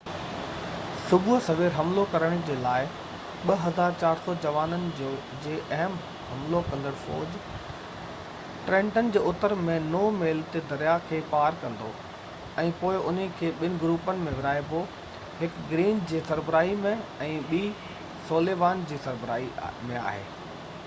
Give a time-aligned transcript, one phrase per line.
[1.09, 2.85] صبح سوير حملو ڪرڻ جي لاءِ
[3.49, 5.09] 2،400 جوانن جي
[5.57, 7.35] اهم حملو ڪندڙ فوج
[8.69, 11.91] ٽرينٽن جي اتر ۾ نو ميل تي دريا کي پار ڪندي،
[12.65, 14.81] ۽ پوءِ انهن کي ٻن گروپن ۾ ورهائبو،
[15.43, 16.97] هڪ گرين جي سربراهي ۾
[17.29, 17.63] ۽ ٻي
[18.31, 20.21] سوليوان جي سربراهي ۾